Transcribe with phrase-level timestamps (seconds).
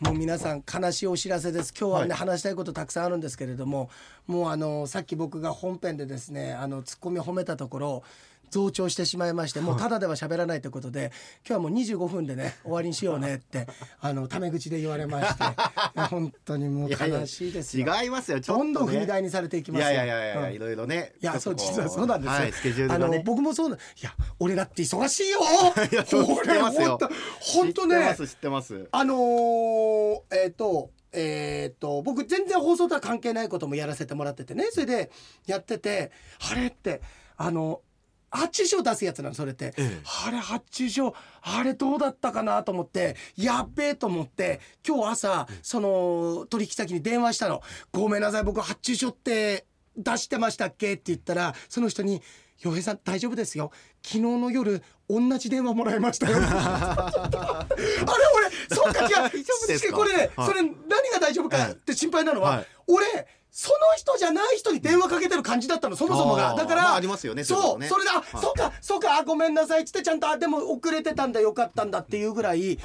[0.00, 1.74] もう皆さん悲しいお知らせです。
[1.78, 2.18] 今日はね、はい。
[2.20, 3.90] 話したいことたくさんあるんですけれども
[4.26, 8.02] もうあのさっき僕が本編でですねあのツッコミを褒めたところ
[8.50, 11.12] 増長してしまいましてもうただでは喋らないということで
[11.46, 13.66] 今日はもう25分でね終わりにしようねって
[14.00, 15.44] あのタメ口で言われまして
[16.10, 17.86] 本当にもう悲しいですよ。
[18.02, 19.90] 違いますよちょっと、ね、どんどん踏み台にされていきますよ。
[19.92, 20.54] いやいやいやいや、うん。
[20.54, 21.12] いろいろね。
[21.20, 23.22] いやそう実はそうなんですよ、はい、スケジューあのルがね。
[23.24, 25.40] 僕もそうないや俺だって忙しいよ。
[25.90, 27.10] いや俺本当
[27.40, 28.88] 本当ね知ってます知ってます。
[28.90, 34.68] あのー、えっ、とえっ、と僕全然放送とは関係ないこともやらせてもらっててね。
[34.70, 35.10] それで
[35.46, 36.12] やってて
[36.50, 37.02] あれって
[37.36, 37.80] あの
[38.30, 40.02] 発注書出すやつなのそれって、ええ。
[40.26, 47.62] あれ発注書あれどうだったかなと思ってやっべえと思って今日朝その取引先に電話したの
[47.92, 49.66] 「ごめんなさい僕発注書って
[49.96, 52.22] 出してましたっけ?」って言ったらその人に
[52.60, 53.70] 「洋平さん大丈夫ですよ。
[54.02, 59.10] 昨日の夜同じ電話もらいましたよ」 あれ俺そっか違う。
[59.10, 59.96] 大丈夫ですか？
[59.96, 60.48] これね、はい。
[60.48, 60.70] それ何
[61.12, 62.66] が大丈夫かって心配なのは、はい。
[62.86, 63.04] 俺
[63.50, 66.54] その人じゃない人に電話かけてる感じだったのそもそもが。
[66.54, 68.24] だから、まあありますよねそうそれであ、はい。
[68.40, 72.78] そっかそっかあごめんなさいっつってちゃんとあでも遅れてたんだよかったんだっていうぐらい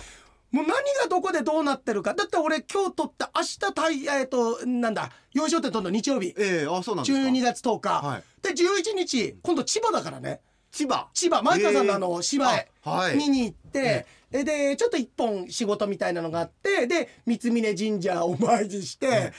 [0.55, 0.69] もう何
[1.01, 2.13] がどこでどうなってるか。
[2.13, 6.33] だって俺今日撮った明日たいえっ、となんだ幼少店撮るの日曜日。
[6.37, 7.27] ええあそうなんですか。
[7.27, 8.23] 12月10日、はい。
[8.41, 10.39] で11日今度千葉だからね。
[10.71, 11.09] 千葉。
[11.13, 11.41] 千葉。
[11.41, 13.17] 前川さんのあの芝居あはい。
[13.17, 19.33] 見に行って、えでちょっと一本仕事みたいなのがあってで三峯神社を お参りして、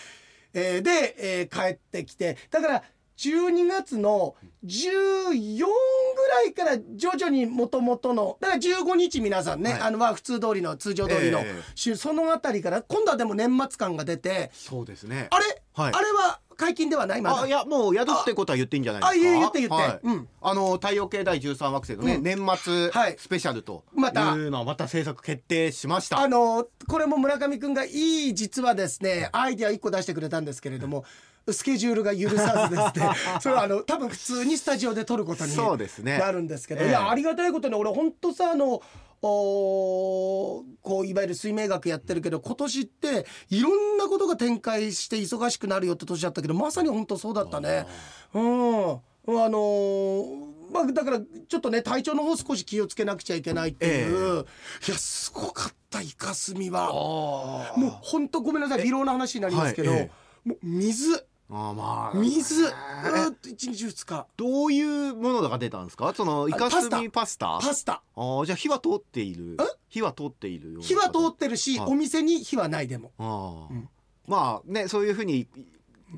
[0.53, 2.36] えーで、えー帰ってきて。
[2.51, 2.83] だから
[3.17, 9.81] 12月の14ぐらいから徐々にもともとのだから15日皆さんね、はい。
[9.83, 11.62] あのまあ普通通りの通常通りのええ。
[11.75, 15.28] 週、そのあたりから今度はでも年末感が出てそうですね。
[15.31, 15.92] あれ、はい。
[15.95, 17.23] あれは解禁ではない？
[17.23, 17.42] まだ。
[17.42, 19.30] あいやもう宿ってことは言っていいんじゃないですか。
[19.30, 19.75] あ言って言って。
[19.75, 20.01] はい。
[20.03, 20.28] うん。
[20.42, 22.23] あの太陽系第13惑星のね、うん。
[22.23, 23.17] 年末はい。
[23.19, 24.34] スペシャルとまた。
[24.34, 26.19] いうのはまた制作決定しました。
[26.19, 31.05] あのこれも村上くんがいい実はですねアイデア1個出してくれたんですけれども
[31.52, 36.18] スケジュールが許さずですね それはあの多分普通にスタジオで撮ることにそうですね。
[36.18, 36.89] なるんですけど、ええ。
[36.89, 38.83] いやありがたいことに俺本当さあの
[39.23, 47.86] おーこういわゆる水明学やってるけど今年っていろんなことが展開して忙しくなるよって年だったけどまさに本当そうだったね。
[48.35, 48.42] うん。
[48.42, 54.45] あのーまあだからちょっとね体調の方少し気をつけなくちゃいけないっていう、
[54.86, 56.92] いやすごかったイカスミは。
[56.92, 60.11] もう本当ごめんなさい微量な話になりますけど、はいえ。
[60.45, 62.64] もう水あーまあ水。
[62.64, 63.30] うえー。
[63.30, 64.27] っと一日二日。
[64.36, 66.12] どういうものが出たんですか？
[66.14, 67.58] そのイカスミパスタ。
[67.62, 68.02] パスタ？
[68.17, 69.56] あーじゃあ火は通っている。
[69.89, 71.90] 火は通っている火は通ってるし、はい。
[71.90, 73.12] お店に火はないでも。
[73.18, 73.89] あー、うん。
[74.27, 75.46] まあねそういうふうに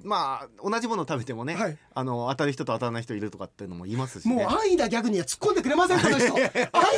[0.04, 1.78] まあ同じものを食べてもね、はい。
[1.94, 4.34] あの当たる人と当たらない人いるとかっていうのも言いますしね。
[4.34, 6.34] もう安易なギャグには突っ込んでくれませんこの人。
[6.34, 6.40] 安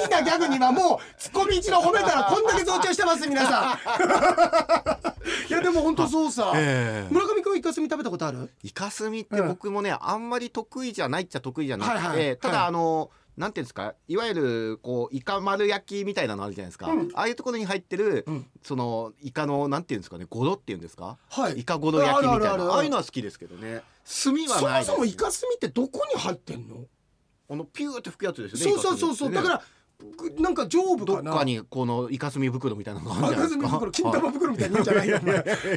[0.05, 3.79] 易なギャグにはもうツッコミ一度褒めたらこんだけ増長してます皆さん。
[5.49, 7.13] いやでも本当そうさ、ええ。
[7.15, 8.51] 村上君イカスミ食べたことある？
[8.63, 12.37] イカスミって僕もね、あんまり得意じゃないっちゃ得意じゃなくて、はいはい。
[12.39, 12.67] ただ、はい。
[12.69, 13.95] あのなんていうんですか？
[14.07, 17.09] いわゆるこうイカ丸焼きみたいなのあるじゃないですか、うん。
[17.15, 18.47] ああいうところに入ってる、うん。
[18.63, 20.27] そのイカのなんていうんですかね？
[20.29, 21.61] ゴロっていうんですか、はい。
[21.61, 22.35] イカゴロ焼きみたいな。
[22.35, 22.73] あるあるある。
[22.75, 23.83] ああいうのは好きですけどね。
[24.05, 24.91] 炭はそないです。
[24.91, 26.85] もそもイカスミってどこに入ってんの？
[27.49, 29.63] あのピューって吹くやつですよねそうそうそうそう、だから
[30.39, 31.31] なんか上部かな？
[31.31, 33.59] どっかにこのイカスミ袋みたいなのがある赤じゃないですか？
[33.59, 35.21] ずみ袋金玉袋みたいに言うんじゃないよ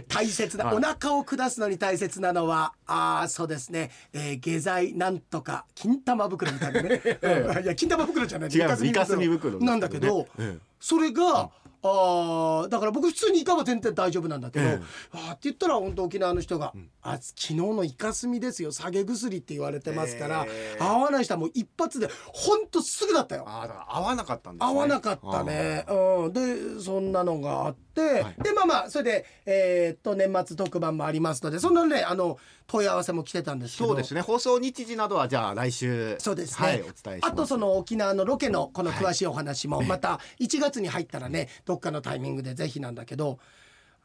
[0.09, 0.75] 大切な、はい。
[0.77, 7.63] お腹を下すのに大切なのはああそうですね、えー、下剤なんとか金玉袋みたいなね、 うん。
[7.63, 9.59] いや金玉袋じゃないイカスミ袋。
[9.59, 11.49] なんだけど、えそれが、
[11.83, 14.81] あーだから僕普通にイカは全然大丈夫なんだけど、ええ。
[15.11, 16.73] あーって言ったら本当沖縄の人が
[17.03, 20.83] 「あ昨日のイカスミですよ下げ薬」って言われてますから、ええ。
[20.83, 23.43] 合わない人はもう一発で本当すぐだったよ。
[23.47, 24.73] ああだ合わなかったんですね。
[24.73, 25.85] 合わなかったね。
[25.89, 28.43] うん、でそんなのがあって、はい。
[28.43, 32.37] でまあまあそれで、えーっと年末特番もありますのでそんなねあの
[32.67, 33.89] 問い合わせも来てたんですけど。
[33.89, 34.21] そうですね。
[34.21, 36.15] 放送日時などはじゃあ来週。
[36.19, 37.31] そうですね、はいお伝えします。
[37.31, 43.39] あとその沖縄のロケのこの詳しいお話もまた1月に入ったらねどっかのタイミングでぜひなんだけど。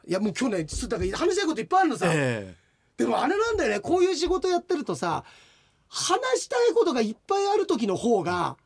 [0.07, 2.55] いやもう今日ねちょっとだから話したいこといっぱいあるのさ、え。
[2.97, 5.25] でもあれなんだよねこういう仕事やってるとさ
[5.89, 8.57] 話したいことがいっぱいある時の方が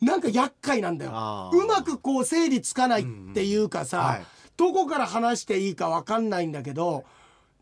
[0.00, 1.50] なんか厄介なんだよ。
[1.52, 3.04] うまくこう整理つかないっ
[3.34, 4.26] ていうかさ、はい。
[4.56, 7.04] どこから話していいか分かんないんだけど、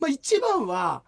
[0.00, 1.02] まあ、一番は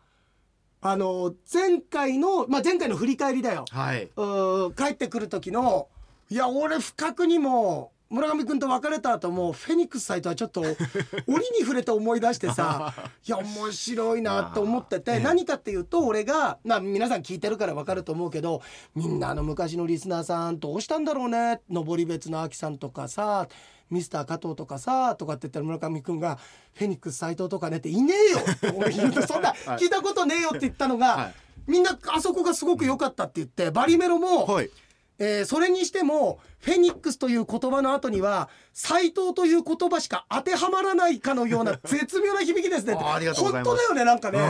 [0.80, 3.64] あの前回の、まあ、前回の振り返りだよ。
[3.70, 4.04] はい。
[4.04, 5.88] うー帰ってくる時の
[6.28, 10.60] いや俺不覚にも村上君と別れた後もフェニックスサイトはちょっと
[11.26, 12.94] 折に触れて思い出してさ
[13.26, 18.62] いや面白いなと思ってて、何かっていうと俺がまあ皆さん聞いてるから分かると思うけど
[18.94, 21.60] みんなあの昔のリスナーさんどうしたんだろうね？
[21.68, 23.48] 登別の秋さんとかさ
[23.90, 26.38] ミスター加藤とかさとかって言ったら村上君が
[26.74, 28.38] 「フェニックス斎藤とかね」っていねえよ！
[28.38, 31.34] って俺言うと そんな聞いたことねえよって言ったのが、はい。
[31.66, 34.70] みんなあそこがすごく良かったって言ってバリメロも、はい。
[35.18, 42.94] えーそれにしてもフェニックスという言葉の後には斎藤という言葉しか当てはまらないかのような 絶妙な響きですね。
[43.00, 43.68] ありがとうございます。
[43.70, 44.38] 本当だよねなんかね。
[44.38, 44.42] い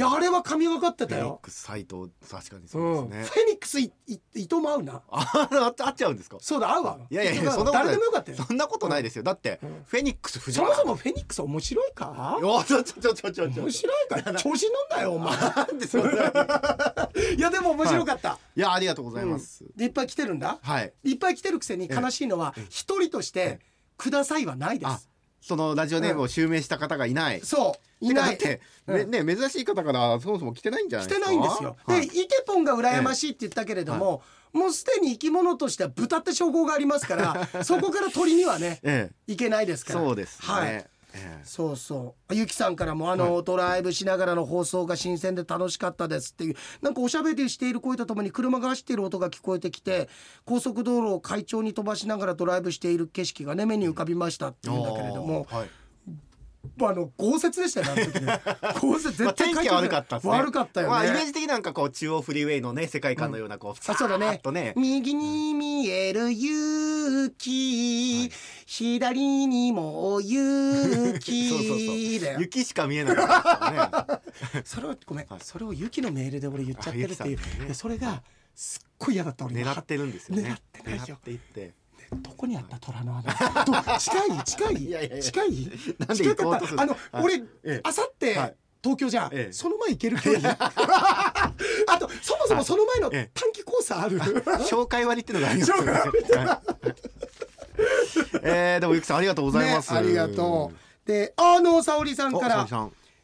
[0.00, 5.02] やあれは神がかってたよ、フェニックスサイト確かにう、そうんですね、フェニックスいい伊藤も合うな。
[5.10, 6.36] ああっちゃうんですか？
[6.40, 6.98] そうだ合うわ。
[7.10, 7.84] いやいやいやそんなことない。
[7.84, 8.38] 誰でもよかったよ。
[8.46, 9.22] そんなことないですよ。
[9.22, 12.38] だって、フェニックスそもそもフェニックス面白いか？
[12.40, 14.22] いやちょちょちょちょ面白いか？
[14.34, 15.34] 調子乗んだよお前。
[17.36, 18.60] いやでも面白かった、い。
[18.60, 20.58] やありがとうございます、でいっぱい来てるんだ？
[20.62, 20.92] はい。
[21.04, 23.60] いっぱい来てるくせに悲しいのは一人として
[23.96, 25.08] 「ください」はないであす
[25.40, 28.04] そのラジオネームを襲名した方がいない、そう。
[28.04, 28.36] いない。
[28.36, 31.32] って、ねね珍しい方からそもそも来てないんじゃない来てですか。
[31.32, 31.76] ないんですよ。
[31.84, 32.08] はい。
[32.08, 34.22] でイケポンが羨ましいって言ったけれども、
[34.54, 40.04] もうすでに生き物としては豚って称号がありますから そこから鳥にはねえいけないですえから。
[40.06, 41.44] そうですね、はいええ。
[41.44, 42.34] そうそう。
[42.34, 50.08] ゆきさんからもあの、ドライブしながらの放送が新鮮で楽しかったですっていうなんかおしゃべりしている声とともに車が走っている音が聞こえてきて
[50.44, 55.70] 高速道路を快調に飛ばしながらドライブしている景色がね目に浮かびましたっていうんだけれどもはい。
[56.80, 58.08] あの豪雪でしたよね。
[58.80, 60.22] 豪雪まあ、絶対天気は悪かったね。
[60.24, 64.40] 悪かったよね、まあ、イメージ的になんかこう中央フリーウェイのね世界観のようなこう、あそうだね。
[64.74, 67.93] 右に見える雪、
[68.76, 70.32] 左にも雪
[71.48, 72.20] そうそうそう。
[72.20, 72.40] だよ。
[72.40, 74.62] 雪しか見えなかったですよね。
[74.66, 75.40] それをごめん、はい。
[75.44, 77.36] それを雪のメールで俺言っちゃってるっていう。
[77.60, 77.66] ね。
[77.68, 78.24] でそれが
[78.56, 79.62] すっごい嫌だった俺。
[79.62, 80.42] 狙ってるんですよね。
[80.42, 81.72] 狙ってないよ狙っていって。
[82.14, 83.64] どこにあった虎の穴？
[83.64, 84.44] ど近い？
[84.44, 85.20] 近い？
[85.22, 85.72] 近い？
[85.98, 87.24] なんで行あの、はい。
[87.24, 87.80] 俺ええ。
[87.84, 88.56] あさってはい。
[88.82, 89.52] 東京じゃん、ええ。
[89.52, 91.52] その前行ける距離 あ
[91.98, 93.30] とそもそもその前のええ。
[93.34, 94.18] 短期コースある？
[94.18, 95.92] 紹介割っていうのがありますよね。
[95.92, 97.43] はい
[98.42, 101.08] えー、でもゆきさんありがとうございます、ね、ありがとう。
[101.08, 102.66] であの沙織さんおから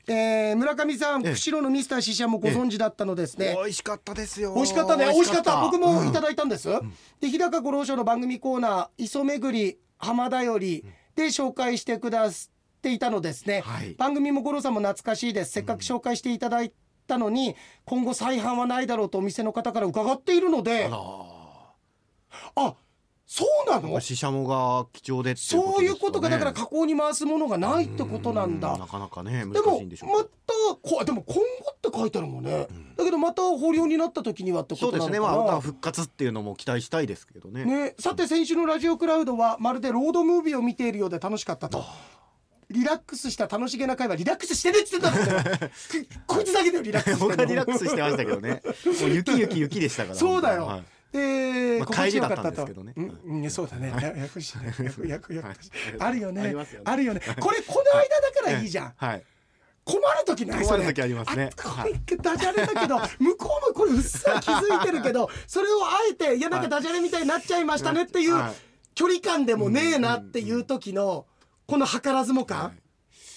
[0.06, 1.32] えー村上さんええ。
[1.32, 4.54] 釧路のミスターシシャもご存知だったのですね、美味しかったですよ。
[4.54, 5.06] 美味しかったね。
[5.06, 5.60] 美味しかった。
[5.60, 6.68] 僕もいただだいたんです、
[7.20, 10.84] で日高五郎賞の番組コーナー「磯巡り浜田より」
[11.14, 13.94] で紹介してくださっていたのですね、はい。
[13.94, 15.52] 番組も五郎さんも懐かしいです。
[15.52, 16.72] せっかく紹介していただい
[17.06, 17.54] たのに、
[17.84, 20.90] 今後再販はないだろうとお店の方から伺っているので。
[22.56, 22.74] あ
[23.32, 24.00] そうなの？
[24.00, 28.76] シシャモが貴重でっていうそういうことがだからか加工に回すものがないってことなんだ。
[28.76, 30.30] なかなかね難でもしいんでしょうまた
[30.82, 32.66] こでも今後って書いてあるもんね、
[32.96, 35.28] だけどまた豊漁になった時にはってこそうでとなのかな。
[35.28, 35.42] すね。
[35.42, 37.64] まあまあ復活っていうのも期待したいですけどね。
[37.64, 41.84] ね、さて先週のラジオクラウドはまるでロードムービーを見ているようで楽しかったと。
[42.68, 45.70] リラックスした楽しげな会話リラックスしてねって言ってたんだよ。
[46.26, 48.62] ここいつだけでよリラックスしてリラックスしてましたけどね。
[49.00, 50.14] もう雪雪雪でしたから。
[50.18, 52.92] そうだよ、はいで、まあ帰りだったんですけどね。
[52.96, 53.92] うんうん、そうだね。
[54.00, 54.74] ややくしね。
[54.78, 55.56] やくやくやくはい。
[55.98, 56.54] あるよね。
[56.84, 57.20] あるよね。
[57.40, 58.92] これこの間だからいいじゃん。
[58.96, 59.24] はい。
[59.84, 60.64] 困る時ない？
[60.64, 61.50] 困る時ありますね。
[61.64, 68.52] あこれダジャレだけど向こうもこれうっすら気づいてるけどそれをあえていやなんかダジャレみたいになっちゃいましたねっていうはい。
[68.94, 71.24] 距離感でもねえなっていう時の
[71.66, 72.78] この図らずも感？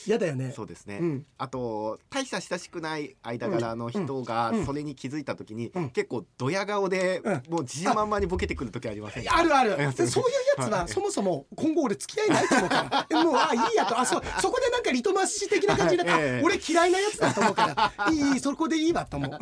[0.08, 0.52] 嫌だよね。
[0.56, 1.26] そうですね、うん。
[1.38, 4.66] あと大した親しくない間柄の人がうん。
[4.66, 5.90] それに気づいた時に、うん。
[5.90, 7.34] 結構ドヤ顔で、うん。
[7.50, 9.38] もう自信満々にボケてくる時ありませんか？
[9.38, 9.72] あるある。
[9.94, 10.14] そういう
[10.58, 13.24] やつはそもそも今後俺付き合いないと思うから。
[13.24, 14.00] もうあいいやと。
[14.00, 16.40] あそうそこでなんかリトマス紙的な感じで、は いええ。
[16.42, 18.12] あ俺嫌いなやつだと思うから。
[18.12, 19.40] いいそこでいいわと思う。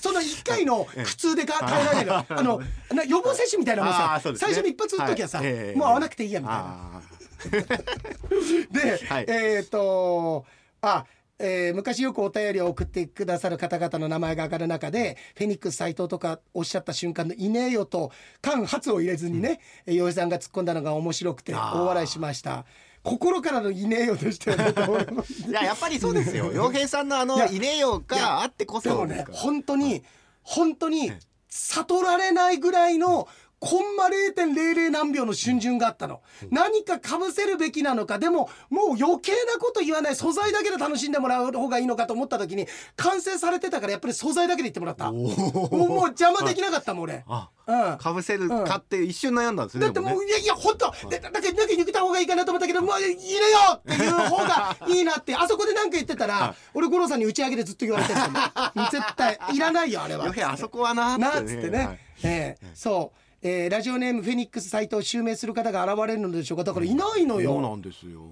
[0.00, 2.12] その1回の苦痛でか耐えられる。
[2.14, 2.60] あの
[2.92, 4.38] な予防接種みたいなもんあさね。
[4.38, 5.78] 最初に一発打っときゃさ、はいええ。
[5.78, 7.02] もう会わなくていいやみたいな。
[7.44, 9.24] あ で、はい。
[9.28, 10.44] えっ、と
[10.80, 11.04] あ
[11.38, 22.64] えー昔よくお便りを送ってくださる方々の名前が上がる中でフェニックス斎藤とかおっしゃった瞬間の「いねえよ」と間髪を入れずにね洋、井さんが突っ込んだのが面白くて大笑いしました。
[23.02, 26.52] 心からの「いねえよ」でしたよねーいややっぱりそうですよ。
[26.54, 29.32] 洋平さんのあのいねえよがあってこでもねそですか。
[29.32, 30.02] ら本当に
[30.42, 31.12] 本当に
[31.48, 33.28] 悟られないぐらいの
[33.64, 38.18] コンマ0.00何秒の瞬順があったの、何かかぶせるべきなのか。
[38.18, 40.16] でももう余計なこと言わない。
[40.16, 42.66] 素材だけで楽しんでもらう方がいいのかと思った時に
[42.96, 45.10] 完成されてたからやっぱり素材だけで言ってもらった。
[45.10, 50.90] もうもう邪魔できなかったもん俺、あうん、かぶせるかって一瞬悩んだんですねだってもう、いやいや本当。
[51.08, 55.34] だだだけだけ抜けた方がいいかなと思ったけどもういいねよっていう方がいいなって。
[55.36, 58.20] あそこで何か言ってたら、俺五郎さんに打ち上げでずっと言われてる
[58.92, 60.26] 絶対いらないよあれは。
[60.52, 61.98] あそこはななっつってね、はい。
[62.22, 66.64] ええそう、えーラジオネームフェニックス斎藤を襲名する方が現れるのでしょうか。
[66.64, 68.22] だからいないのよ、そうなんですよ。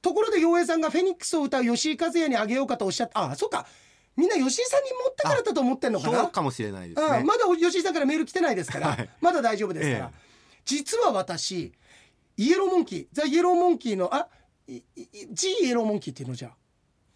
[0.00, 3.32] ところで洋平さんがフェニックスを歌う吉井和也にあげようかとおっしゃった。
[3.32, 3.66] あそうか。
[4.16, 6.22] みんな吉井さんに持ってからだと思ってんのかな。
[6.22, 7.18] そうかもしれないですね。
[7.18, 9.08] うんまだ吉井さんからメール来てないですから、はい。
[9.20, 10.60] まだ大丈夫ですから、ええ。
[10.64, 11.72] 実は私
[12.36, 14.28] イエローモンキーザ・イエローモンキーのあ
[14.68, 14.82] いい
[15.32, 16.52] ジイエローモンキーっていうのじゃあ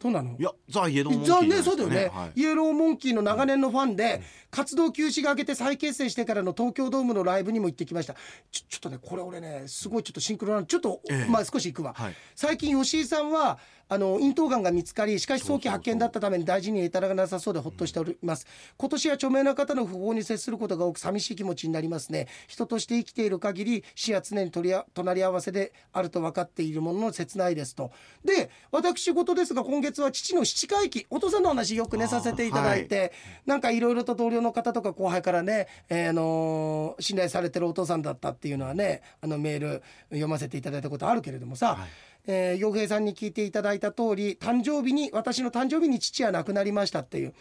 [0.01, 0.37] どうなの？
[0.39, 1.63] いやザ・イエローモンキーじゃあね。
[1.63, 2.41] そうだよね、はい。
[2.41, 8.15] イエローモンキーの長年のファンで、活動休止が明けて再結成してからの東京ドームのライブにも行ってきました。
[8.53, 11.31] ちょちょっとねこれ俺ねすごいちょっとシンクロなちょっと、ええ。
[11.31, 12.15] まあ少し行くわ、はい。
[12.37, 18.47] 最近吉井さんはあの咽頭がんが見つかりしかし早期発見だったために大事に至らなさそうでほっとしております。
[18.77, 22.29] 今年は著名な方の訃報に接することが多く寂しい気持ちになりますね。
[22.47, 27.91] 人として生きている限り死は常に取りあ隣り合わせであると分かっているものの切ないですと。
[28.25, 33.13] で私事ですが今月は父の七回忌お父さんの話よくねさせていただいて、
[33.47, 41.89] なんかいろいろと同僚の方とか後輩からね、えーあのー信頼されてるお父さんだったっていうのはねあのメール読ませていただいたことあるけれどもさ、はい
[42.27, 47.35] えー洋平さんに聞いていただいた通り誕生日に私の誕生日に父は亡くなりましたっていう。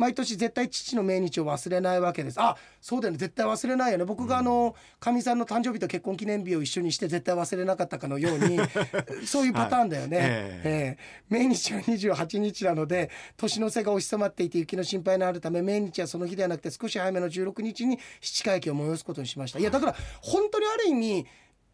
[0.00, 2.40] 毎年絶対父の命日を忘れないわけです。
[2.40, 3.18] あそうだよね。
[3.18, 4.06] 絶対忘れないよね。
[4.06, 8.58] 僕があのかみさんの誕生日と結婚記念日を一緒にして絶対忘れなかったかのように
[9.26, 10.26] そういうパターンだよね、はい。
[10.28, 10.98] ええ。
[11.30, 19.58] ー命日は28日なので年の瀬が押し迫っていて雪の心配のあるため命日はその日ではなくて少し早めの16日に七回忌を催すことにしました。
[19.58, 21.26] いやだから本当にある意味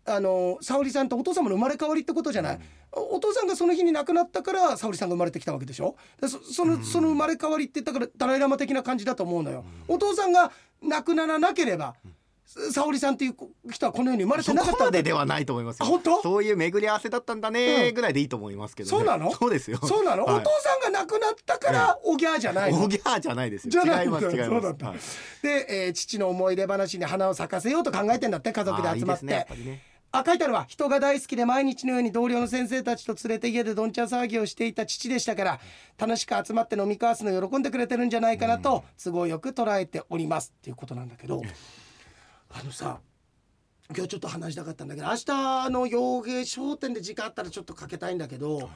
[0.07, 2.61] あの沙織さんとお父様の生まれ変わりってことじゃない、
[2.93, 5.97] おお父さんがその日に亡くなったから沙織さんが生まれてきたわけでしょ。
[6.21, 11.95] でそそのその生まれ変わりってだからダライラマ的な感じだと思うのよ、お父さんが亡くならなければ
[12.71, 13.35] 沙織さんっていう
[13.73, 16.23] 人はこの世に生まれてそなかったでではないと思います本当？
[16.23, 17.55] そういう巡り合わせだったんだうん。
[17.55, 18.91] ねぐらいでいいと思いますけどね。
[18.99, 19.33] そうなの？
[19.33, 19.79] そうですよ。
[19.83, 20.37] そうなの、はい。
[20.37, 22.85] お父さんが亡くなったからおぎゃーじゃないの？
[22.85, 23.71] おぎゃーじゃないですよ。
[23.73, 24.51] じゃない違います違います。
[24.51, 24.87] そうだった。
[24.87, 24.99] はい。
[25.43, 29.27] で、えー父の思い出話に花を咲かせようと考えてんだって家族で集まって。
[29.27, 29.83] ねやっぱりね
[30.19, 30.65] あ書いてあるわ。
[30.69, 35.61] 人が大好きで毎日のように同僚の先生たちと連れて家でどんちゃん騒ぎをしていた父でしたから
[35.99, 40.53] 楽しく集まって飲み交わすの喜んでくれてるんじゃないかなと都合よく捉えております。
[40.57, 41.43] っていうことなんだけど
[42.51, 43.01] あのさ
[43.95, 48.71] 今日ちょっと話したかったんだけど明日の洋芸商店で時間あったらちょっとかけたいんだけど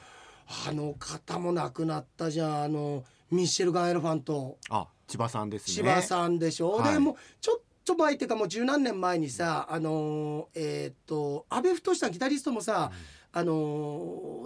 [0.67, 2.63] あの方も亡くなったじゃん。
[2.63, 4.57] あのミッシェルガン・エレファント。
[4.69, 5.75] あ千葉さんですね。
[5.75, 6.93] 千葉さんでしょ、はい。
[6.93, 12.91] でもうちょっと前っていうかもう十何年前にさあのーえーっと阿部太さんギタリストもさ、
[13.33, 13.53] あの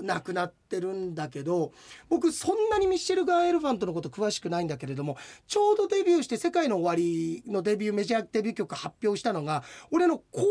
[0.02, 1.72] ー亡くなってるんだけど
[2.10, 10.44] 僕そんなにミッシェル・ガン・エレファントのこと詳しくないんだけれどもちょうどデビューして「世界の終わり」のデビューメジャーデビュー曲発表したのが俺の高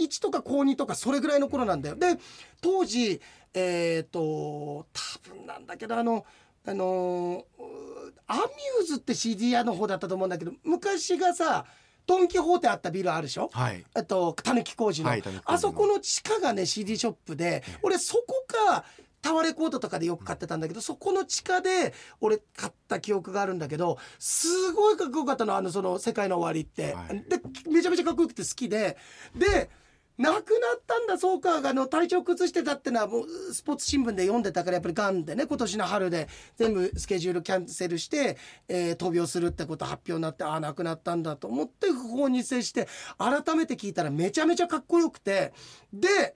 [0.00, 1.96] 1とか高2とかそれぐらいの頃なんだよ。
[1.96, 2.18] で
[2.60, 3.20] 当時
[3.54, 6.24] えーっと多分なんだけどあの
[6.64, 11.66] あのーアミューズって CD 屋の方だったと思うんだけど昔がさ
[12.06, 13.50] ドン・キホーテあったビルあるでしょ？
[13.52, 13.84] はい。
[13.94, 15.12] あとたぬき工事の,、
[15.44, 18.84] あそこの地下がね CD ショップで俺そこか
[19.20, 27.22] タワーレコードとかでよく買ってたんだけど、そこの地下で俺買った記憶があるんだけどすごいかっこよかったのあのその「世界の終わり」って、はい。
[27.28, 27.40] で
[27.70, 28.96] めちゃめちゃかっこよくて好きで。
[29.36, 29.70] で
[30.18, 38.36] 亡くなったんだそうかあの体調崩してたってのはもうスポーツ新聞で読んでたからやっぱりがんでね今年の春で全部スケジュールキャンセルして、
[38.68, 42.86] えー闘病するってこと発表になってああ亡くなったんだと思って訃報に接して
[43.18, 45.52] 改めて聞いたらめちゃめちゃかっこよくて
[45.92, 46.34] で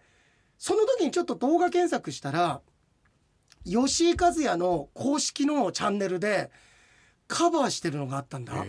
[0.58, 2.60] その時にちょっと動画検索したら
[3.64, 6.50] 吉井和也の公式のチャンネルで
[7.28, 8.64] カバーしてるのがあったんだ。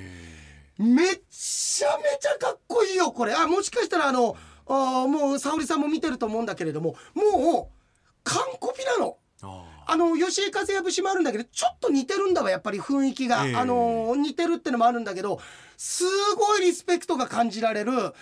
[0.77, 4.35] めっちゃめちゃかっこいいよこれあもしかしたらあの
[4.69, 9.17] あーもう沙織さんも見てると思うんだけれどももう完コピなの。
[9.43, 13.55] ああの吉井和也節もあるんだけどちょっと似てるんだわやっぱり雰囲気が、ええ。
[13.55, 15.39] あの似てるってのもあるんだけど
[15.77, 16.03] す
[16.35, 18.13] ごいリスペクトが感じられる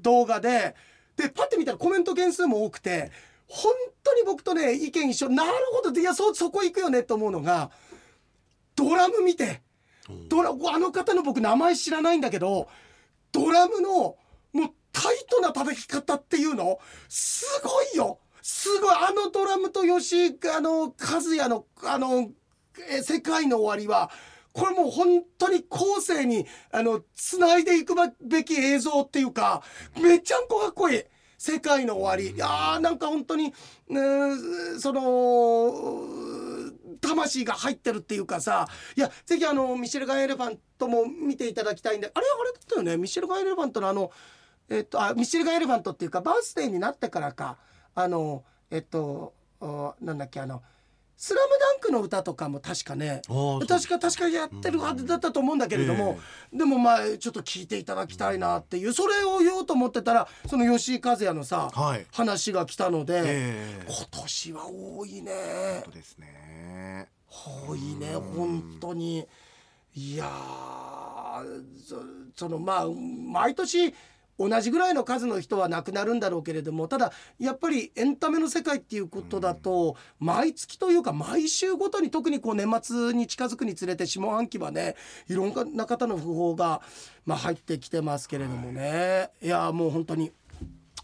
[0.00, 0.74] 動画で。
[1.16, 3.10] でパッて見たらコメント件数も多くて
[3.48, 3.72] 本
[4.04, 5.28] 当に僕とね意見一緒。
[5.28, 7.70] なるほどいやそそこ行くよねと思うのが
[8.76, 9.62] ドラム見て。
[10.30, 12.68] ドラあの方の僕名前知らないんだけど
[13.30, 14.16] ドラムの
[15.00, 16.80] タイトな叩き方っていうの？
[17.08, 18.18] すごいよ。
[18.42, 22.30] すごいあのドラムと吉井あの和也のあの
[22.90, 24.10] え世界の終わりは
[24.52, 29.62] これもう本当に後世にあの繋いでいくべき映像っていうか
[30.02, 31.02] めちゃんこかっこいい。
[31.40, 32.34] 世界の終わり。
[32.36, 33.54] いやーなんか本当に、
[34.80, 35.72] その
[37.00, 38.66] 魂が入ってるっていうかさ。
[38.96, 42.96] いやぜひあのミシェルガン・エレファントも見ていただきたいんであれあれだったよね？
[42.96, 44.10] ミシェルガン・エレファントのあの
[44.70, 47.56] えっとあミシェルガン・エレファントっていうかバースデーになってからか。
[47.94, 50.62] あのえっとおなんだっけあの
[51.16, 53.22] スラムダンクの歌とかも確かね
[53.66, 56.16] 確か確かやってるはずだったと思うんだけれども、
[56.52, 62.06] でもまあちょっと聞いていただきたいなっていうそれを言おうと思ってたらその吉井和也のさ、はい。
[62.12, 63.86] 話が来たので、ええ。
[63.88, 65.32] 今年は多いね。
[65.84, 67.08] そうですね。
[67.28, 69.26] 多いね本当に。
[69.96, 70.30] いや
[72.36, 73.92] そのまあ毎年
[74.38, 84.94] 同じぐらいの数の人は亡くなるんだろうけれどもただやっぱりエンタメの世界っていうことだと毎月というか毎週ごとに特にこう年末に近づくにつれて下半期はね
[85.28, 86.82] いろんな方の訃報が
[87.26, 89.30] まあ入ってきてますけれどもね。
[89.42, 90.32] いやーもう本当に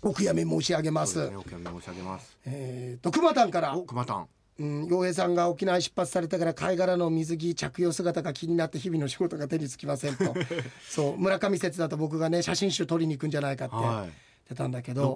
[0.02, 1.30] お悔やみ申し上げます。
[1.30, 2.38] ねお悔やみ申し上げます。
[2.46, 3.76] えーと熊丹から。
[3.76, 4.26] お熊た
[4.62, 10.34] んうん、洋平さんが沖縄へ出発されてから貝殻の水着着用姿が気になって日々の仕事が手につきませんと。
[10.88, 14.08] そう村上説だと僕がね写真集撮りに行くんじゃないかって言はい。
[14.08, 15.14] ってたんだけロど、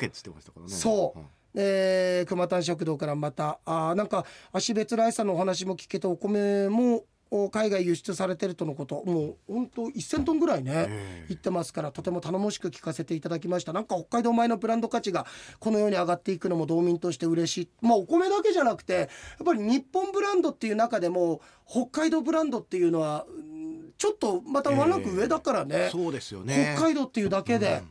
[0.69, 1.21] そう、
[1.55, 7.05] えー、熊丹食堂からまたあーなんか足別ライスさんのお話も聞けてお米もお
[7.51, 11.27] 海外輸出されてるとのこともう本当1000トンぐらいね、ええ。
[11.31, 13.73] 行ってますからとても頼もしく聞かせていただきました。
[13.73, 15.27] なんか北海道米のブランド価値が
[15.59, 17.69] このように上がっていくのも道民として嬉しい。
[17.81, 19.09] まあお米だけじゃなくてやっ
[19.45, 26.75] ぱり日本ブランドっていう中でも北海道ブランドっていうのはうんちょっとまたワンランク上だからね、そうですよね。
[26.77, 27.83] 北海道っていうだけで、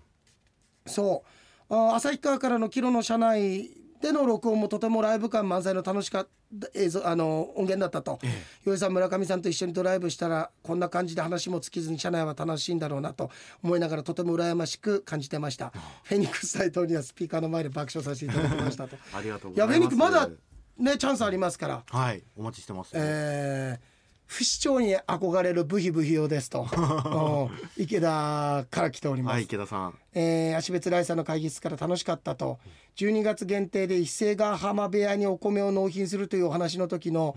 [0.85, 1.29] そう。
[1.69, 3.69] あ旭川からのキロの車内
[4.01, 6.27] での録音もとてもライブ感満載の楽しかっ
[6.59, 8.19] た映像あの音源だったと。
[8.23, 13.31] え洋井さん村上さんと一緒にドライブしたらこんな感じで話も尽きずに車内は楽しいんだろうなと
[13.63, 15.71] 思いながらとても羨ましく感じてました。
[16.03, 18.87] フェニックス斎藤にはスピーカーの前で爆笑させていただきました。
[18.87, 19.95] とありがとうごいやざいます。
[19.95, 20.29] フェニックまだ
[20.77, 21.83] ねチャンスありますから。
[21.89, 22.91] はいお待ちしてます。
[22.93, 23.96] えー
[24.27, 26.67] 不死鳥に憧れるブヒブヒ用ですと。
[26.69, 27.83] うん。
[27.83, 29.97] 池田から来ております、はい池田さん。
[30.13, 32.59] えー足別ライさんの会議室から楽しかったと。
[32.97, 37.35] 12月限定で一斉が浜部屋にお米を納品するというお話の時の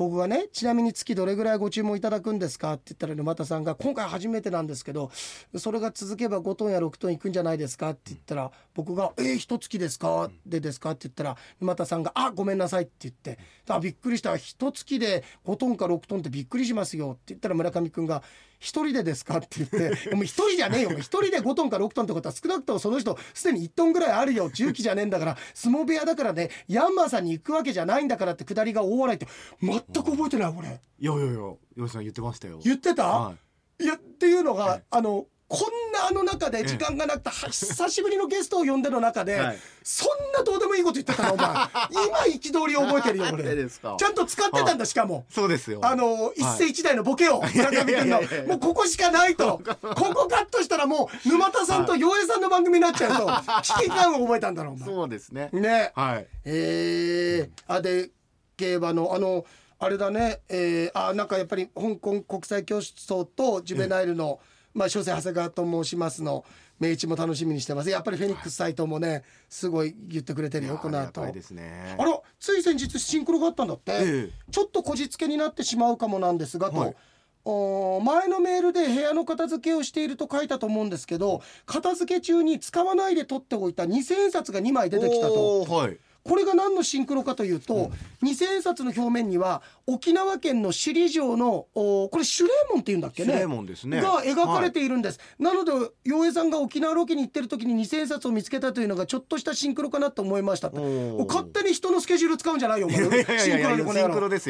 [0.00, 2.72] 僕がねちなみに月どれぐらいご注文いただくんですか？
[2.72, 5.10] って言ったら沼田さんが今回初めてなんですけど
[5.58, 7.90] それが続けば5トンや6トンいくんじゃないですか？
[7.90, 10.92] って言ったら僕が「えー、一月ですか?」でですか？
[10.92, 13.38] って言ったら沼田さんが「あごめんなさい」って言って
[13.68, 14.34] 「あびっくりした。
[14.38, 18.22] 一月で5トンか6トンってびっくりしますよ」って言ったら村上君が
[18.60, 29.26] 「一人でですか?」って言って「もう一人じゃねえよ一人で5トンか6トンってことは少なくともその人すでに1トンぐらいあるよ重機じゃねえんだから 相撲部屋だからねヤンマーさんに行くわけじゃないんだから」ってくだりが大笑いって
[29.60, 31.40] 全く覚えてない俺いやいやいや
[31.76, 32.60] 吉さん言ってましたよ。
[32.62, 33.34] 言ってた、は
[33.78, 33.86] い。
[33.86, 34.84] やっていうのが、ええ。
[34.90, 39.58] あのこんなあの中で時間がなくて、は久しぶりのゲストを呼んでの中で、はい。
[39.82, 41.46] そんなどうでもいいこと言ってたのお前
[41.90, 45.24] 今憤り覚えてるよ俺ちゃんと使ってたんだしかも。
[45.30, 45.80] そうですよ。
[45.82, 48.20] あの一世一代のボケを村上君の。
[48.46, 49.60] もうここしかないと。
[49.82, 53.26] ここカットしたらもう沼田さんと洋平さんの番組になっちゃうと
[53.62, 54.88] 危機感を覚えたんだろうお前。
[54.88, 55.48] そうですね。
[55.52, 55.92] ね。
[55.94, 56.26] はい。
[56.44, 58.10] えー、あで
[58.56, 59.44] 競馬のあの
[59.78, 64.38] あれだね、えー、あなんかやっぱり香港国際競争とジュベナイルの、
[64.74, 66.44] まあ小生長谷川と申しますの
[66.78, 67.90] 明治も楽しみにしてます。
[67.90, 71.22] やっぱりフェニックス斎藤もねすごい言ってくれてるよこの後。
[71.50, 71.96] ね。
[71.98, 74.30] あらつい先日シンクロがあったんだって、ええ。
[74.50, 76.96] ちょっとこじつけになってしまうかもなんですがと、はい。
[77.44, 85.64] お前のメールで部屋の片付けをしていると書いたと思うんですけど片付け中に使わないで取っておいた2000円札が2枚出てきたと。
[85.64, 87.90] はいこれが何のシンクロかというと、
[88.22, 93.32] 2000円札の表面には沖縄県の首里城のおこれシュレーモンっていうんだっけね？
[93.32, 94.00] シュレーモンですね。
[94.00, 95.72] が描かれはいているんです、なので
[96.04, 100.70] 洋平さんが沖縄ロケに行ってる時に2000円札を見つけたというのがちょっとしたシンクロかなと思いました。
[100.70, 104.00] 勝手に人のスケジュール使うんじゃないよシンクロにこの。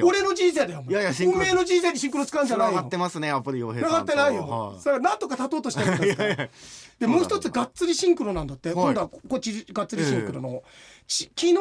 [0.04, 4.16] 俺の人生だよいやいや運命の人生にシンクロ使うんじゃないよってますねやっぱり洋平繋さんと。
[4.16, 4.80] がってないよ、はい。
[4.80, 6.24] それはなんとか立とうとしてるんですか？
[6.26, 6.48] ら
[6.98, 8.76] でもう一つがっつりシンクロなんだって、はい。
[8.76, 11.54] 今度はこっちがっつりシンクロの、ち昨日、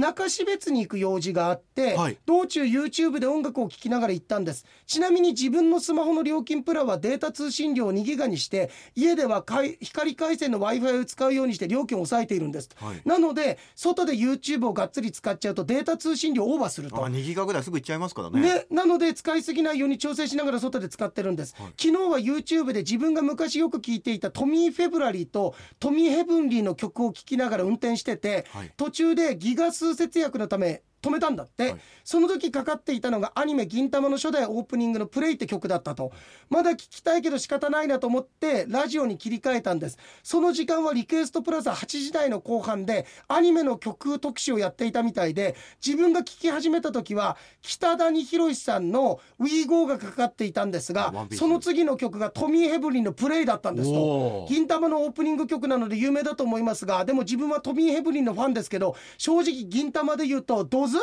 [0.00, 2.18] 中標津に行く用事があって、はい。
[2.26, 4.64] 道中 YouTube で音楽を聴きながら行ったんです。
[4.86, 9.44] ちなみに自分のスマホの料金プランはデータ通信量を2ギガにして家では
[9.80, 13.02] 光回線の w i f i を使うようにして料金を抑えているんです、はい。
[13.04, 17.04] なので外で YouTube をがっつり使っちゃうとデータ通信量オーバーすると。
[17.04, 18.40] あ2ギガぐらいすぐいっちゃいますからね。
[18.40, 21.72] ね、なので使いすぎないように調整しながら外で使ってるんです、はい。
[21.76, 28.72] 昨日は YouTube で自分が昔よく聞いていたトミー・フェブラリーとトミー・ヘブンリーの曲を聴きながら運転してて、はい。
[28.76, 31.76] 途中でギガ数節約のため止めたんだって、はい。
[32.04, 36.12] その時かかっていたのがアニメ「銀魂」の初代オープニングの「プレイ」って曲だったと。
[36.48, 39.98] まだ聞きたいけど仕方ないなと思ってラジオに切り替えたんです。
[40.22, 54.46] その時間はリクエストプラザ8時台の後半でアニメの曲特集をやっていたみたいで自分が聞き始めた時は北谷宏さんの「WeGo」がかかっていたんですがその次の曲がトミー・ヘブリンの「プレイ」だったんですと。
[54.48, 60.98] 銀魂のオープニング曲なので有名だと思いますがでも自分はトミー・ヘブリンのファンですけど正直銀魂で言うとドズ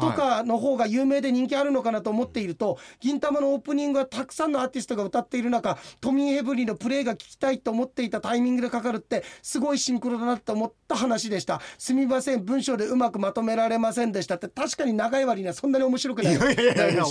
[0.00, 11.60] とかの方が有名で人気あるのかなと思っていると「銀魂」のオープニングはたくさんのアーティストが歌っている中トミー・ヘブリーのプレーが聞きたいと思っていたタイミングでかかるってすごいシンクロだなって思った話でした。
[11.76, 17.04] すみません文章でうまくまとめられませんでしたって確かに長い割にはそんなに面白くないいやいやいや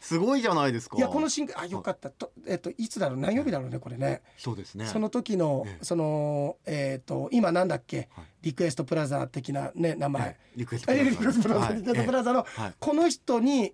[0.00, 0.96] すごいじゃないですか。
[0.96, 2.08] いやこのシンクあよかった。
[2.08, 3.18] とえっといつだろう？
[3.18, 4.22] 何曜日だろうねこれね。
[4.36, 4.86] そうですね。
[4.86, 5.84] その時のええ。
[5.84, 8.08] そのえっと今なんだっけ？
[8.12, 10.38] はいリクエストプラザ的なね名前。
[10.56, 11.76] リクエストあリクエストプラザ、はい。
[11.76, 12.74] リクエストプラザのはい。
[12.78, 13.72] この人に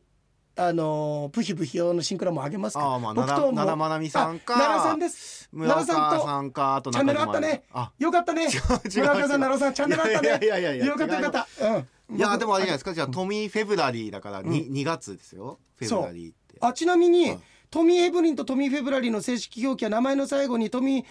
[0.57, 2.85] あのブヒブヒ用のシンクロもあげますか？
[2.85, 3.41] ああまあ僕とも。
[3.53, 4.55] 奈良まなみさんか。
[4.55, 5.49] あ奈良さんです。
[5.53, 6.17] 村奈良さんと。
[6.17, 7.65] 岡さんかあとチャンネルあったね。
[7.73, 7.93] あ。
[7.99, 8.47] よかったね。
[8.95, 10.29] 村岡さん奈良さんチャンネルあったね。
[10.43, 10.97] いやいやいやよ。
[10.97, 11.67] かったよかった。
[12.09, 12.17] うん。
[12.17, 12.95] いやでもあれじゃない僕ですか。
[12.95, 15.59] じゃあトミー・フェブラリーだから 2, 2月ですよ。
[15.77, 16.57] フェブラリーって。
[16.61, 17.39] あちなみに、はい。
[17.71, 21.05] トミー・エブリンとトミー・フェブラリーの正式表記は名前の最後にトミー・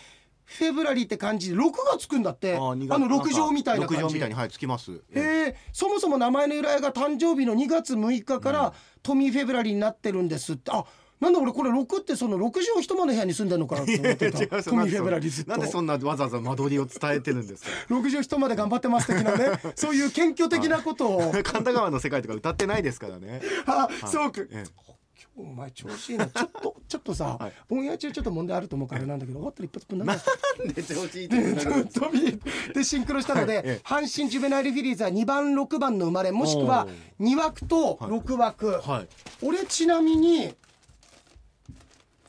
[0.45, 2.56] フェブラリーって漢字で6がつくんだって。
[2.56, 4.01] あ2月の6条みたいな6感じ。
[4.01, 5.01] 条みたいにはいつきます。
[5.13, 10.71] えー、そもそも名前の由来が誕生日の2月6日からトミー・フェブラリーになってるんですって。
[10.71, 10.86] あ
[11.23, 14.38] なんだ俺これ6ってその6畳一間の部屋に住んでるのかなって思ってた。
[14.62, 15.51] トミー・フェブラリーずっと。
[15.51, 19.58] なんでそんなわざわざ間取りを伝えてるんですか？6畳一間で頑張ってます的なね。
[19.75, 21.32] そういう謙虚的なことを。
[21.43, 23.41] 神田川の世界とか歌ってないですからね。
[23.65, 24.41] あそうか。
[24.51, 24.92] え今日
[25.36, 26.28] お前調子いいな。
[26.28, 27.54] ちょっと ちょっとさ、はい。
[27.69, 33.82] オンエア中ちょっと問題あると思うからあれなんだけど終わったら一発ぶんなんで調子いいってでシンクロしたので、ええ。
[33.84, 36.88] 阪神ジュベナイルフィリーズは2番6番の生まれもしくは
[37.19, 39.08] 2枠と6枠、はい。
[39.41, 40.54] 俺ちなみに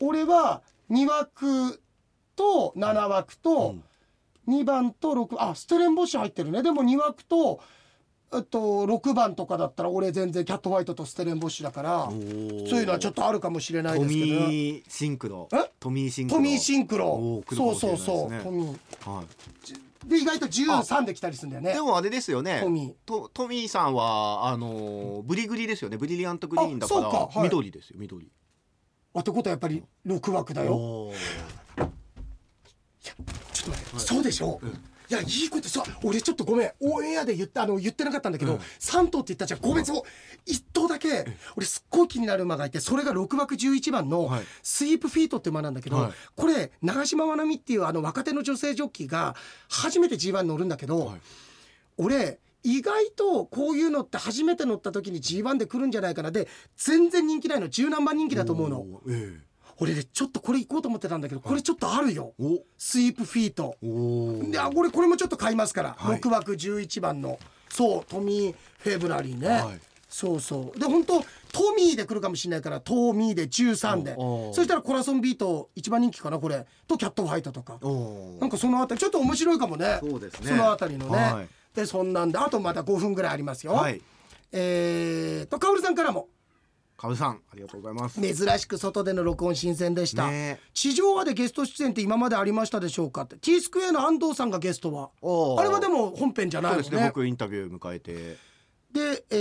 [0.00, 1.80] 俺は2枠
[2.36, 3.76] と7枠と
[4.48, 6.62] 2番と6あステレンボッシュ入ってるね。
[6.62, 7.60] でも2枠と
[8.34, 14.26] えっと6番とかだったら俺全然キャットファイトとステレンボッシュだからそういうのはちょっとあるかもしれないトですけど。
[14.26, 15.48] ミーシンクロ。
[15.52, 15.70] え？
[15.78, 16.36] トミーシンクロ。
[16.36, 18.42] トミーシンクおロー来るかそうそうそう。
[18.42, 19.10] トミー。
[19.10, 19.26] はい。
[20.08, 21.74] で意外と13で来たりするんだよね。
[21.74, 22.60] でもあれですよね。
[22.62, 22.92] トミー。
[23.06, 25.96] トトミーさんはあのーブリグリですよね。
[25.96, 27.08] ブリリアントグリーンだからか。
[27.08, 27.42] はい。
[27.44, 28.28] 緑ですよ緑。
[29.14, 30.74] あってことはやっぱり6枠だよ。
[30.74, 31.16] おー。
[33.04, 33.16] ちょっ
[33.64, 34.60] と待って、そうでしょ、
[35.10, 36.72] いやいいことさ俺ちょっとごめん。
[36.80, 38.58] オンエアで言ったあの言ってなかったんだけど、うん。
[38.58, 39.60] 3頭って言ったじゃん。
[39.60, 40.02] ごめんそう。
[40.50, 44.42] 1頭だけ俺すっごい気になる馬がいてそれが6枠11番のはい。
[44.62, 46.12] スイープフィートって馬なんだけど、はい。
[46.36, 49.36] これ長島まなみっていうあの若手の女性ジョッキーが
[49.68, 51.20] 初めて G1 に乗るんだけど、はい。
[51.98, 56.30] 俺意外とこういうのって初めて乗った時に G1 で来るんじゃないかな。
[56.30, 57.68] で全然人気ないの。
[57.68, 59.02] 十何番人気だと思うの。
[59.08, 59.38] え
[59.78, 62.32] 俺ねちょっとこれ行こうと思ってたんだけどこれちょっとあるよ。
[62.38, 62.58] えお。
[62.78, 63.76] スイープフィート。
[64.50, 66.20] であ俺これもちょっと買いますから、はい。
[66.20, 67.38] 6枠11番の
[67.70, 69.80] そうトミー・フェブラリーね、はい。
[70.08, 70.78] そうそう。
[70.78, 71.20] で本当
[71.52, 74.14] トミーで来るかもしれないからトミーで13で。
[74.54, 76.66] そしたらコラソンビート一番人気かなこれ。
[76.86, 77.78] とキャットファイトとか。
[78.40, 79.98] なんかそのあたりちょっと面白いかもね。
[80.00, 80.50] そうですね。
[80.50, 81.48] そのあたりのね、はい。
[81.74, 84.00] でそんなんであとまだ5分ぐらいありますよ、はい。
[84.52, 86.28] えーとカオルさんからも
[87.04, 88.18] カブさんありがとうございます。
[88.18, 90.58] 珍しく外での録音新鮮でした、ね。
[90.72, 93.36] 地上波でゲスト出演って今までありましたでしょうかって。
[93.36, 95.10] T スクエアの安藤さんがゲストは。
[95.58, 98.38] あれはでも本編じゃないそうですね僕インタビュー迎えて。
[98.90, 99.36] で、え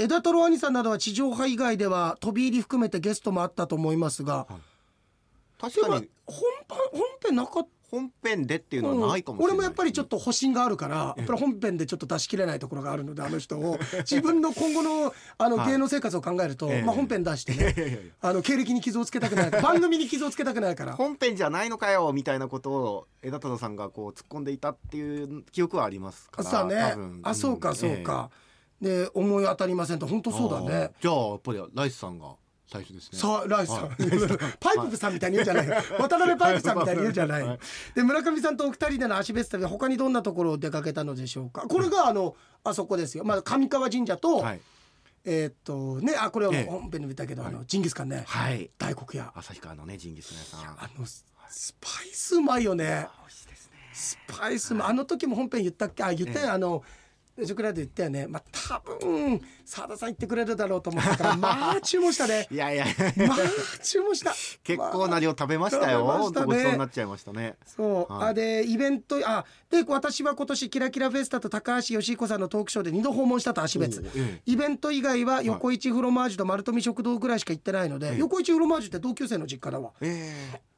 [0.00, 4.60] ー、枝太郎兄さんなどは地上波以外では飛び入り含めてゲストもあったと思いますが、でも
[5.60, 6.08] 確かに。
[6.24, 16.82] 本番本編なかった本編でっていうのはないかもしれない、俺もやっぱりちょっと保身があるからやっぱり本編でちょっと出し切れないところがあるのであの人を自分の今後のあのはい芸能生活を考えると、ええ。
[16.82, 20.94] まあ、本編出してね あの経歴に傷をつけたくない 番組に傷をつけたくないから。
[20.94, 27.20] 本編じゃないのかよみたいなことを枝太郎さんがこう突っ込んでいたっていう記憶はありますからさあね多分。
[27.24, 28.30] あそうかそうか、
[28.80, 30.90] で思い当たりませんと本当ええそうだね。
[31.00, 32.34] じゃあやっぱりライスさんが
[32.72, 33.18] 最初ですね。
[33.18, 33.96] さあライスさん、はい。
[34.58, 35.68] パイプさんみたいに言うんじゃない。
[35.68, 37.58] よ渡辺パイプさんみたいに言うんじゃない、はい。
[37.94, 41.68] で村上さんとお二人での足別旅他にどんなところを出かけたのでしょうか。
[41.68, 43.24] これがあのあそこですよ。
[43.24, 44.60] まあ上川神社と、はい。
[45.24, 46.64] えーっとねあこれはええ。
[46.64, 47.54] 本編でも言ったけど、はい。
[47.54, 48.70] あのジンギスカンね、はい。
[48.78, 49.32] 大黒屋。
[49.36, 50.84] 旭川のねジンギスカン屋さん。
[50.84, 52.84] あのススパイスうまいよね。
[52.84, 53.08] ね。
[53.92, 56.02] スパイスも、あの時も本編言ったっけ？
[56.02, 56.50] あ言ったよ、ええ。
[56.52, 56.82] あの
[57.44, 58.26] ジョクライド言ったよね。
[58.26, 62.46] まあ多分澤田さん言ってくれるだろうと思ったから まあ注文したね。
[62.50, 62.86] いやいや。
[63.26, 63.38] まあ
[63.82, 64.34] 注文した。
[64.62, 66.46] 結構な量食べましたよ、まあ食べましたね。
[66.46, 67.56] ごちそうになっちゃいましたね。
[67.66, 68.28] そう、はい。
[68.30, 74.00] あでイベントあで私は今年キラキラフェスタと高橋義彦さんのトークショーで2度訪問したと足別。
[74.00, 78.18] おうえイベント以外は横市フロマージュと丸富食堂ぐらいしか行ってないので、ええ。
[78.18, 79.92] 横市フロマージュって同級生の実家だわ。
[80.00, 80.71] ええ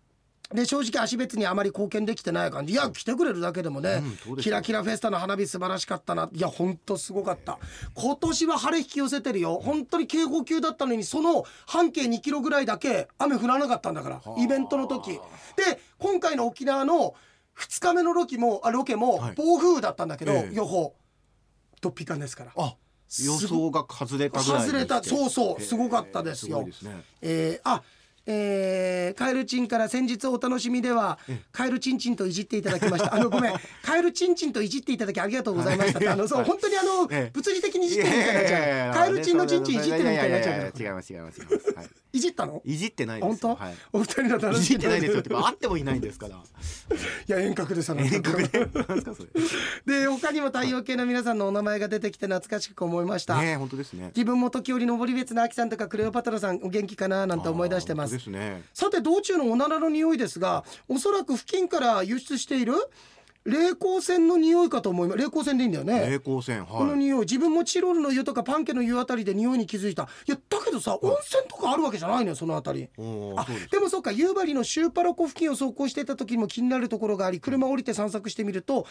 [0.52, 2.74] で正直足別にあまり貢献できてない感じ。
[2.74, 6.28] いや来てくれるだけでもね、うんキラキラフェスタの花火素晴らしかったな。
[6.32, 7.58] いやほんとすごかった。
[7.94, 9.58] 今年は晴れ引き寄せてるよ。
[9.62, 14.42] 本当に警報級だったのにその半径2キロぐらいだけ雨降らなかったんだからはあ。
[14.42, 15.12] イベントの時。
[15.12, 15.18] で
[15.98, 17.14] 今回の沖縄の
[17.56, 19.34] 2日目のロケもあロケもはい。
[19.34, 20.54] 暴風雨だったんだけど、ええ。
[20.54, 20.94] 予報。
[21.80, 22.52] 突飛感ですから。
[22.56, 22.76] あ
[23.24, 25.02] 予想が外れたぐらいで外れた。
[25.02, 25.60] そうそう。
[25.62, 26.58] すごかったですよ。
[26.58, 27.04] へーすごいですね。
[27.22, 27.82] えーあ
[28.26, 31.18] えーカエルチンから先日お楽しみでは
[31.52, 33.14] カエルチンチンといじっていただきました。
[33.14, 33.54] あのごめん。
[33.84, 35.98] カエルチンチンといじっていただきありがとうございました。
[35.98, 38.94] ってあのそう本当にあのええ物理的にいじってるみたいになっちゃう。
[38.94, 42.62] カエルチンのチンチンいじってるみたいになっちゃう違います違います違います、はい、いじったの？
[42.64, 43.74] いじってない本当、はい。
[43.92, 44.64] お二人の楽いしみ。
[44.64, 46.36] じってないですよってかあってもいないんですから。
[46.36, 46.40] い
[47.26, 48.48] や遠隔でさ遠隔で。
[48.48, 49.22] ですかそ
[49.86, 54.12] れで他にも太陽系の皆さんのお名前が出てきて懐かしく思いました、ね本当ですね。
[54.16, 57.26] 自分も時折登別の秋さんとかクレオパトラさんお元気かな？
[57.26, 58.62] なんて思い出してますですね。
[58.72, 62.74] さて道中のおならの匂いですがおそらく付近から輸出している
[63.44, 65.18] 冷光線の匂いかと思います。
[65.18, 66.06] 冷光線でいいんだよね。
[66.06, 67.20] 平行線このはい匂い。
[67.20, 70.08] 自分もチロルの湯とかパンケの湯あたりで匂いに気づいた。
[70.26, 72.88] いやだけどさ温泉とかあるわけじゃないのよそのあたり。
[73.36, 78.86] あでもそうか夕張のシューパロ湖付近を走行していた時にも気になるところがあり車を降りて散策してみると、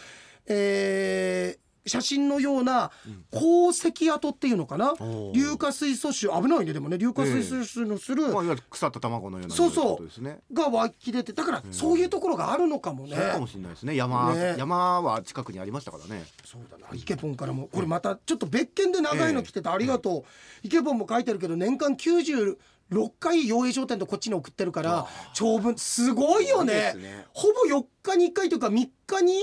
[0.46, 2.90] えー写真のような
[3.30, 4.92] 鉱石跡っていうのかな？
[4.92, 6.96] 硫化水素種危ないねでもね。
[6.96, 10.54] 硫化水素種のする、まあいわゆる腐った卵のようなそうそう。
[10.54, 13.16] が湧き出てだからそういうところがあるのかもね。
[13.16, 13.96] そうかもしれないですね。
[13.96, 14.56] 山ね。
[14.58, 16.24] 山は近くにありましたからね。
[16.44, 16.94] そうだな。
[16.94, 17.68] イケポンからも。
[17.72, 22.56] これまたちょっと別件で長いの来ててありがとう、イケポンも書いてるけど年間96
[23.18, 25.76] 回養栄商店とこっちに送ってるから長文。
[25.76, 26.94] すごいよね。
[27.32, 29.34] ほぼ4日に1回というか3日に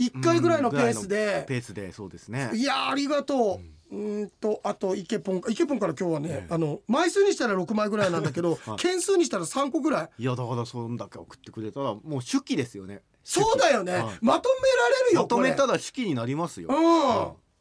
[0.00, 2.50] 1回ぐらいのペースで、ペースでそうですね。
[2.54, 3.80] いやーありがとう。
[3.92, 10.22] うーんとあとイケポンイケポンから今日はね、あの枚数にしたら6枚ぐらいなんだけど、 件数にしたら3個ぐらい。
[10.22, 13.02] いやだからそんだけ送ってくれたらもう手記ですよね。
[13.24, 14.02] そうだよね、はい。
[14.22, 16.68] まとめられるよまとめたこら手記になりますよ。
[16.70, 16.76] れ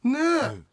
[0.03, 0.13] うん。
[0.13, 0.65] ねえ、ん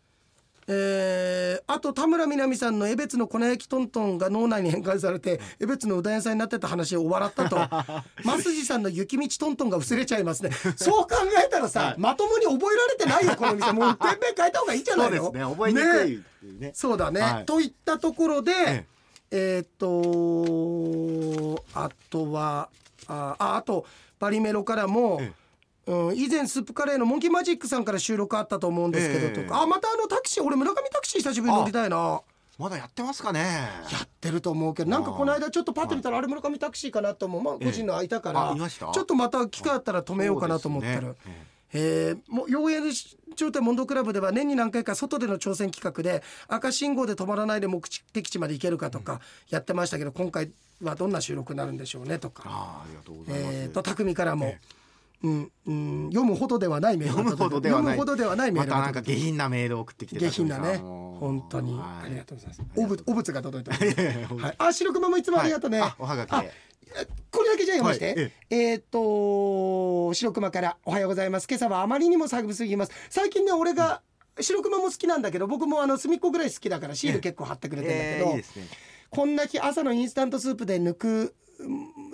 [0.69, 7.57] えーあと田村みな実さんの江別の粉焼きトントンが脳内に変換されて江別のうどん屋さんになってた話を笑ったと。
[8.25, 10.51] 増地さんの雪道トントンが薄れちゃいますね。
[10.77, 13.73] そう考えたらさ、まともに覚えられてないよこの店。
[13.75, 16.17] もう店名変えた方がいいんじゃなそいうのですね覚えにくい。
[16.17, 16.71] っていうね。
[16.75, 17.45] そうだね、はい。
[17.45, 18.85] といったところでえ
[19.31, 19.59] え。
[19.61, 22.69] ーっとあとは
[23.09, 23.87] あああと
[24.19, 25.33] バリメロからも、え
[25.87, 29.45] うん、以前スープカレーのモンキーマジックさんから収録あったと思うんですけど、ええ。
[29.45, 32.21] とかあまたあのタクシー俺村上タクシー久しぶりに乗りたいな。
[32.59, 33.41] まだやってますかね。
[33.93, 37.43] やってると思うけどなんかこの間ちょっとパッと見たらあれ村上タクシーかなと思う。
[37.43, 38.91] まあ個人の空いたから、あいました？
[38.93, 41.15] ちょっとまた機会あったら止めようかなと思ってる。
[41.73, 49.21] えー、もう妖艶商店モンドクラブでは年に何回か外での挑戦企画で赤信号で止まらないで目的地まで行けるかとか
[49.51, 50.51] やってましたけど今回
[50.83, 54.55] はどんな収録になるんでしょうねとか、あーありがとうございます、えー、と匠からも、
[55.27, 57.71] うんうん、読むほどではないメールが読むほどで
[58.25, 58.53] はない。
[58.53, 60.77] またなんか下品なメールを送ってきて下品なね。
[60.77, 61.73] 本当に。
[61.77, 62.07] はい。
[62.07, 62.63] ありがとうございます。
[62.77, 65.91] おぶお物が届いてます、いやいやはい、あ白熊もいつもありがとうね、はい。
[65.91, 68.33] あおはがきこれだけじゃあ読まして、はい。
[68.51, 71.47] えーっと白熊からおはようございます。
[71.49, 72.93] 今朝はあまりにも寒すぎます。
[73.11, 74.03] 最近ね俺が
[74.41, 78.69] 白熊も好きなんだけど僕もあの隅っこぐらい好きだからシール結構貼ってくれてんだけど、えーいいね。
[79.09, 81.35] こんな日朝のインスタントスープで抜く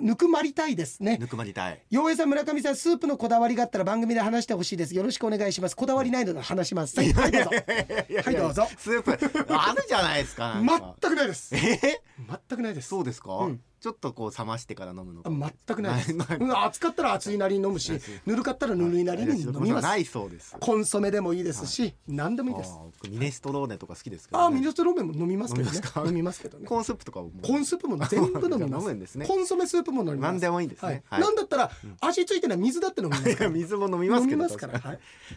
[0.03, 1.17] ぬくまりたいですね。
[1.19, 1.81] ぬくまりたい。
[1.91, 4.95] 洋平さん村上さんスープのこだわりがあったら番組で話してほしいです。
[4.95, 5.77] よろしくお願いします。
[5.77, 6.99] こだわりないので話します。
[6.99, 7.51] はい、はい、どうぞ。
[7.51, 8.69] はいどうぞ。
[8.77, 9.13] スープ
[9.49, 10.61] あるじゃないですか。
[11.01, 11.55] 全くないです。
[11.55, 11.79] え？
[12.19, 12.89] 全くないです。
[12.89, 16.17] そうですか、うんちょっとこう冷ましてから飲むのあ全くないです。
[16.65, 17.91] 熱かったら熱いなりに飲むし、
[18.25, 19.83] ぬるかったらぬるいなりに飲みます。
[19.83, 22.79] ないそうですコンソメでもいいですし、何でもいいです。
[23.11, 26.41] ミネストローネとか好きですけど、あ、ね、ミネストローメンも飲みますけどね飲みます。
[26.41, 26.67] けどね。
[26.69, 28.83] コーンスープとかもコーンスープも全部飲みます。
[28.83, 30.33] 飲むんですねコンソメスープも飲みます。
[30.33, 34.47] 何でもいいんですねはなんだったら味付いてない水だって飲みます 水も飲みますけど。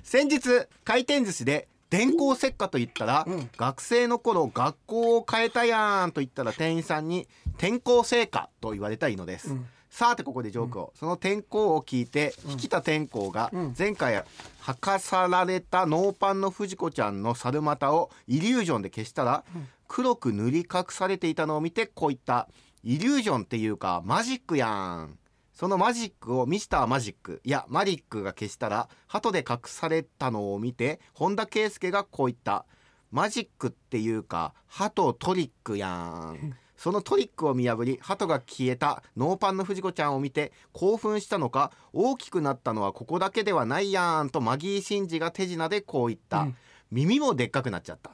[0.04, 3.50] 先日回転寿司で電光石火と言ったら、うん。
[3.58, 9.66] 学生の頃学校を変えたやんと言ったら店員さんに転校成果と言われたいのです、うん。
[9.90, 13.76] さてここでジョークを、その転校を聞いて引田転校がうん。
[13.78, 14.24] 前回
[14.62, 19.44] 履かさられたノーパンの藤子ちゃんの猿股をイリュージョンで消したら、
[19.88, 22.50] 黒く塗り隠されていたのを見てこう言った
[22.84, 25.18] イリュージョンっていうかマジックやん
[25.56, 32.66] そのマジックをミスターマジックいやマリックが消したら鳩で隠されたのを見て本田圭佑がこう言った。
[33.12, 36.58] マジックっていうか鳩トリックやん。
[36.76, 46.58] そのトリックを見破り鳩が消えたノーパンの藤子ちゃんを見て興奮したのか大きくなったのはここだけではないやんとマギー・シンジが手品でこう言った、うん。
[46.92, 48.12] 耳もでっかくなっちゃった。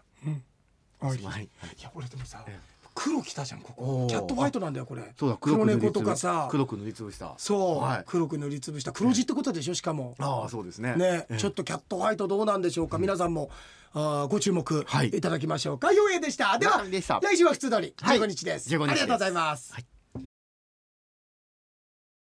[1.01, 1.19] あいはい。
[1.23, 1.49] はい
[1.82, 2.60] や俺でもさえ
[3.03, 4.07] 黒きたじゃんここ。
[4.07, 5.03] キャットファイトなんだよこれ。
[5.17, 6.47] そうだ黒猫とかさ。
[6.51, 7.33] 黒く塗りつぶした。
[7.37, 8.03] そう、はい。
[8.05, 10.15] 黒く塗りつぶした黒字ってことでしょしかも。
[10.19, 10.95] ああそうですね。
[10.95, 11.37] ね、ええ。
[11.37, 13.49] ちょっとキャットファイトどうなんでしょうか、皆さんも
[13.93, 15.09] あーご注目はい。
[15.09, 16.57] いただきましょうか、ようえでした。
[16.59, 18.19] では来週は普通通りはい。
[18.19, 18.91] 15日です、15日です。
[18.91, 19.90] ありがとうございます、はい